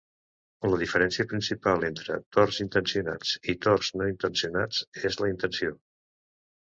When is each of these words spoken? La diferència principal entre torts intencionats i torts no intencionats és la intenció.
La 0.69 0.77
diferència 0.83 1.25
principal 1.33 1.85
entre 1.89 2.17
torts 2.37 2.59
intencionats 2.65 3.35
i 3.53 3.55
torts 3.67 3.93
no 4.01 4.09
intencionats 4.15 4.81
és 5.11 5.21
la 5.25 5.31
intenció. 5.37 5.71